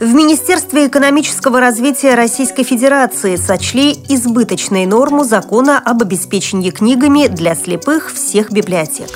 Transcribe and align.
В 0.00 0.14
Министерстве 0.14 0.86
экономического 0.86 1.60
развития 1.60 2.14
Российской 2.14 2.62
Федерации 2.62 3.36
сочли 3.36 3.92
избыточной 4.08 4.86
норму 4.86 5.24
закона 5.24 5.78
об 5.78 6.00
обеспечении 6.00 6.70
книгами 6.70 7.26
для 7.26 7.54
слепых 7.54 8.10
всех 8.10 8.50
библиотек. 8.50 9.10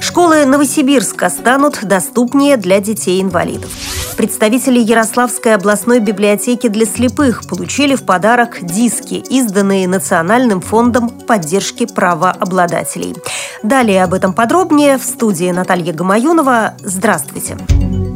Школы 0.00 0.44
Новосибирска 0.44 1.30
станут 1.30 1.84
доступнее 1.84 2.56
для 2.56 2.80
детей-инвалидов. 2.80 3.70
Представители 4.16 4.80
Ярославской 4.80 5.54
областной 5.54 6.00
библиотеки 6.00 6.66
для 6.66 6.86
слепых 6.86 7.46
получили 7.46 7.94
в 7.94 8.02
подарок 8.02 8.58
диски, 8.62 9.22
изданные 9.30 9.86
Национальным 9.86 10.60
фондом 10.60 11.08
поддержки 11.08 11.86
правообладателей. 11.86 13.14
Далее 13.62 14.02
об 14.02 14.12
этом 14.12 14.32
подробнее 14.32 14.98
в 14.98 15.04
студии 15.04 15.52
Наталья 15.52 15.92
Гамаюнова. 15.92 16.74
Здравствуйте! 16.82 17.56
Здравствуйте! 17.60 18.15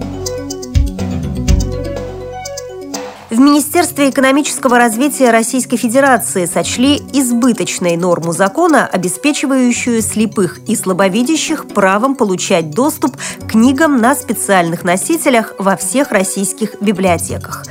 В 3.30 3.38
Министерстве 3.38 4.10
экономического 4.10 4.76
развития 4.76 5.30
Российской 5.30 5.76
Федерации 5.76 6.46
сочли 6.46 6.96
избыточной 7.12 7.96
норму 7.96 8.32
закона, 8.32 8.88
обеспечивающую 8.88 10.02
слепых 10.02 10.58
и 10.66 10.74
слабовидящих 10.74 11.68
правом 11.68 12.16
получать 12.16 12.72
доступ 12.72 13.16
к 13.16 13.50
книгам 13.52 14.00
на 14.00 14.16
специальных 14.16 14.82
носителях 14.82 15.54
во 15.60 15.76
всех 15.76 16.10
российских 16.10 16.74
библиотеках. 16.82 17.62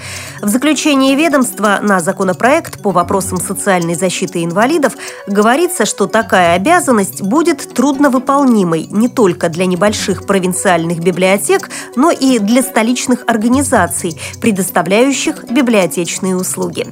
В 0.42 0.48
заключении 0.48 1.16
ведомства 1.16 1.80
на 1.82 2.00
законопроект 2.00 2.82
по 2.82 2.92
вопросам 2.92 3.40
социальной 3.40 3.96
защиты 3.96 4.44
инвалидов 4.46 4.94
говорится, 5.28 5.86
что 5.86 6.08
такая 6.08 6.56
обязанность 6.56 7.22
будет 7.22 7.74
трудновыполнимой 7.74 8.88
не 8.90 9.10
только 9.10 9.50
для 9.50 9.66
небольших 9.66 10.26
провинциальных 10.26 11.00
библиотек, 11.00 11.70
но 11.98 12.10
и 12.10 12.40
для 12.40 12.62
столичных 12.62 13.24
организаций, 13.28 14.20
предоставляющих 14.40 15.44
библиотечные 15.52 16.38
услуги. 16.38 16.88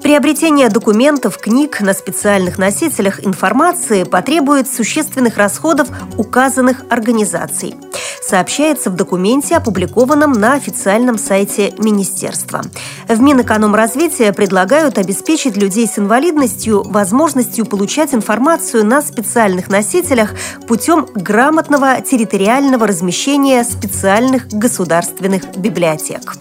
Приобретение 0.00 0.68
документов, 0.68 1.36
книг 1.36 1.80
на 1.80 1.94
специальных 1.94 2.58
носителях 2.58 3.26
информации 3.26 4.04
потребует 4.04 4.70
существенных 4.70 5.36
расходов 5.36 5.88
указанных 6.16 6.84
организаций– 6.90 7.74
сообщается 8.30 8.90
в 8.90 8.94
документе, 8.94 9.56
опубликованном 9.56 10.32
на 10.32 10.54
официальном 10.54 11.18
сайте 11.18 11.74
Министерства. 11.78 12.62
В 13.08 13.20
Минэкономразвития 13.20 14.32
предлагают 14.32 14.98
обеспечить 14.98 15.56
людей 15.56 15.88
с 15.88 15.98
инвалидностью 15.98 16.84
возможностью 16.84 17.66
получать 17.66 18.14
информацию 18.14 18.86
на 18.86 19.02
специальных 19.02 19.68
носителях 19.68 20.34
путем 20.68 21.06
грамотного 21.12 22.00
территориального 22.02 22.86
размещения 22.86 23.64
специальных 23.64 24.46
государственных 24.46 25.56
библиотек. 25.56 26.34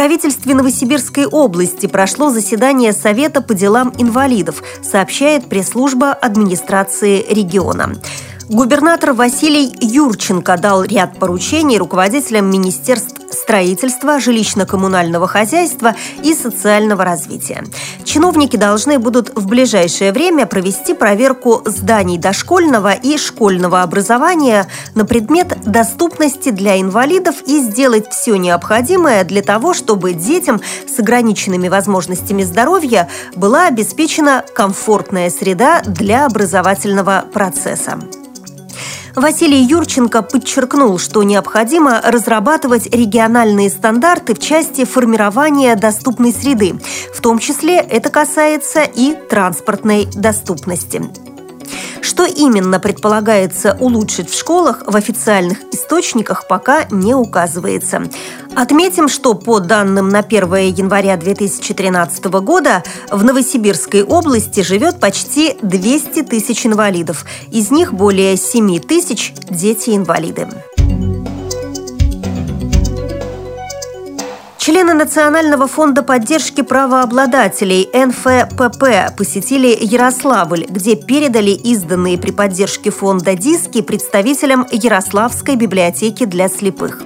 Правительстве 0.00 0.54
Новосибирской 0.54 1.26
области 1.26 1.84
прошло 1.84 2.30
заседание 2.30 2.94
Совета 2.94 3.42
по 3.42 3.52
делам 3.52 3.92
инвалидов, 3.98 4.62
сообщает 4.82 5.44
пресс-служба 5.44 6.14
администрации 6.14 7.22
региона. 7.28 7.92
Губернатор 8.48 9.12
Василий 9.12 9.70
Юрченко 9.78 10.56
дал 10.56 10.84
ряд 10.84 11.18
поручений 11.18 11.76
руководителям 11.76 12.50
министерств 12.50 13.19
строительства, 13.50 14.20
жилищно-коммунального 14.20 15.26
хозяйства 15.26 15.96
и 16.22 16.34
социального 16.34 17.02
развития. 17.02 17.64
Чиновники 18.04 18.56
должны 18.56 19.00
будут 19.00 19.32
в 19.34 19.48
ближайшее 19.48 20.12
время 20.12 20.46
провести 20.46 20.94
проверку 20.94 21.60
зданий 21.64 22.16
дошкольного 22.16 22.92
и 22.92 23.18
школьного 23.18 23.82
образования 23.82 24.68
на 24.94 25.04
предмет 25.04 25.64
доступности 25.66 26.50
для 26.50 26.80
инвалидов 26.80 27.42
и 27.44 27.58
сделать 27.58 28.06
все 28.12 28.36
необходимое 28.36 29.24
для 29.24 29.42
того, 29.42 29.74
чтобы 29.74 30.12
детям 30.12 30.60
с 30.86 31.00
ограниченными 31.00 31.66
возможностями 31.66 32.44
здоровья 32.44 33.08
была 33.34 33.66
обеспечена 33.66 34.44
комфортная 34.54 35.28
среда 35.28 35.82
для 35.84 36.26
образовательного 36.26 37.24
процесса. 37.32 37.98
Василий 39.14 39.62
Юрченко 39.62 40.22
подчеркнул, 40.22 40.98
что 40.98 41.22
необходимо 41.22 42.00
разрабатывать 42.02 42.86
региональные 42.94 43.70
стандарты 43.70 44.34
в 44.34 44.38
части 44.38 44.84
формирования 44.84 45.76
доступной 45.76 46.32
среды. 46.32 46.80
В 47.14 47.20
том 47.20 47.38
числе 47.38 47.76
это 47.76 48.10
касается 48.10 48.82
и 48.82 49.14
транспортной 49.14 50.06
доступности. 50.14 51.29
Что 52.02 52.24
именно 52.24 52.80
предполагается 52.80 53.76
улучшить 53.78 54.30
в 54.30 54.38
школах, 54.38 54.82
в 54.86 54.96
официальных 54.96 55.58
источниках 55.72 56.46
пока 56.46 56.86
не 56.90 57.14
указывается. 57.14 58.02
Отметим, 58.54 59.08
что 59.08 59.34
по 59.34 59.60
данным 59.60 60.08
на 60.08 60.20
1 60.20 60.42
января 60.74 61.16
2013 61.16 62.24
года 62.24 62.82
в 63.10 63.22
Новосибирской 63.22 64.02
области 64.02 64.60
живет 64.60 64.98
почти 64.98 65.56
200 65.62 66.22
тысяч 66.22 66.66
инвалидов. 66.66 67.24
Из 67.50 67.70
них 67.70 67.92
более 67.92 68.36
7 68.36 68.80
тысяч– 68.80 69.34
дети-инвалиды. 69.50 70.48
Члены 74.60 74.92
Национального 74.92 75.66
фонда 75.66 76.02
поддержки 76.02 76.60
правообладателей 76.60 77.88
НФПП 77.94 79.16
посетили 79.16 79.74
Ярославль, 79.80 80.66
где 80.68 80.96
передали 80.96 81.52
изданные 81.52 82.18
при 82.18 82.30
поддержке 82.30 82.90
фонда 82.90 83.34
диски 83.36 83.80
представителям 83.80 84.66
Ярославской 84.70 85.56
библиотеки 85.56 86.26
для 86.26 86.50
слепых. 86.50 87.02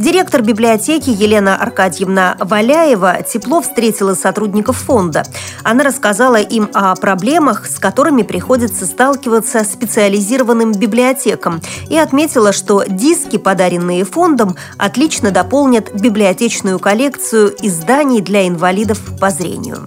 Директор 0.00 0.40
библиотеки 0.40 1.10
Елена 1.10 1.56
Аркадьевна 1.56 2.34
Валяева 2.40 3.22
тепло 3.22 3.60
встретила 3.60 4.14
сотрудников 4.14 4.78
фонда. 4.78 5.24
Она 5.62 5.84
рассказала 5.84 6.36
им 6.40 6.70
о 6.72 6.94
проблемах, 6.96 7.66
с 7.66 7.78
которыми 7.78 8.22
приходится 8.22 8.86
сталкиваться 8.86 9.62
специализированным 9.62 10.72
библиотекам, 10.72 11.60
и 11.90 11.98
отметила, 11.98 12.54
что 12.54 12.82
диски, 12.88 13.36
подаренные 13.36 14.06
фондом, 14.06 14.56
отлично 14.78 15.32
дополнят 15.32 15.92
библиотечную 15.92 16.78
коллекцию 16.78 17.54
изданий 17.60 18.22
для 18.22 18.48
инвалидов 18.48 19.00
по 19.20 19.28
зрению. 19.28 19.84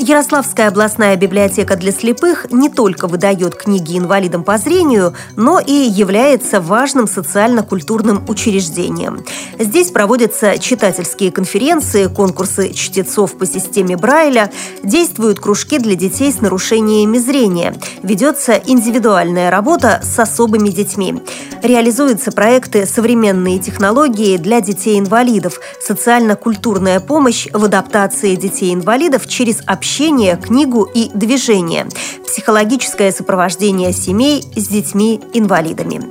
Ярославская 0.00 0.68
областная 0.68 1.16
библиотека 1.16 1.74
для 1.74 1.90
слепых 1.90 2.52
не 2.52 2.68
только 2.68 3.08
выдает 3.08 3.56
книги 3.56 3.98
инвалидам 3.98 4.44
по 4.44 4.56
зрению, 4.56 5.14
но 5.34 5.58
и 5.58 5.72
является 5.72 6.60
важным 6.60 7.08
социально-культурным 7.08 8.24
учреждением. 8.28 9.24
Здесь 9.58 9.90
проводятся 9.90 10.56
читательские 10.60 11.32
конференции, 11.32 12.06
конкурсы 12.06 12.72
чтецов 12.72 13.36
по 13.36 13.44
системе 13.44 13.96
Брайля, 13.96 14.52
действуют 14.84 15.40
кружки 15.40 15.78
для 15.78 15.96
детей 15.96 16.32
с 16.32 16.40
нарушениями 16.40 17.18
зрения, 17.18 17.74
ведется 18.04 18.52
индивидуальная 18.52 19.50
работа 19.50 20.00
с 20.04 20.16
особыми 20.16 20.68
детьми. 20.68 21.20
Реализуются 21.60 22.30
проекты 22.30 22.86
«Современные 22.86 23.58
технологии 23.58 24.36
для 24.36 24.60
детей-инвалидов», 24.60 25.58
социально-культурная 25.84 27.00
помощь 27.00 27.48
в 27.52 27.64
адаптации 27.64 28.36
детей-инвалидов 28.36 29.26
через 29.26 29.60
общение 29.66 29.87
общение, 29.88 30.36
книгу 30.36 30.82
и 30.82 31.08
движение, 31.14 31.86
психологическое 32.26 33.10
сопровождение 33.10 33.94
семей 33.94 34.44
с 34.54 34.68
детьми-инвалидами. 34.68 36.02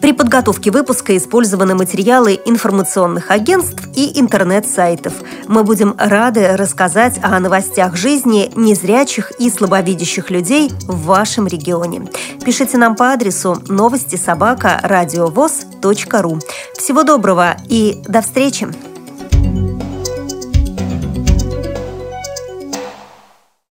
При 0.00 0.12
подготовке 0.12 0.70
выпуска 0.70 1.14
использованы 1.18 1.74
материалы 1.74 2.40
информационных 2.46 3.30
агентств 3.30 3.82
и 3.94 4.18
интернет-сайтов. 4.18 5.12
Мы 5.48 5.64
будем 5.64 5.94
рады 5.98 6.56
рассказать 6.56 7.20
о 7.22 7.38
новостях 7.40 7.94
жизни 7.94 8.50
незрячих 8.56 9.32
и 9.38 9.50
слабовидящих 9.50 10.30
людей 10.30 10.70
в 10.88 11.04
вашем 11.04 11.46
регионе. 11.46 12.08
Пишите 12.42 12.78
нам 12.78 12.96
по 12.96 13.12
адресу 13.12 13.62
новости 13.68 14.16
собака 14.16 14.80
ру. 14.82 16.38
Всего 16.78 17.02
доброго 17.02 17.58
и 17.68 18.00
до 18.08 18.22
встречи! 18.22 18.66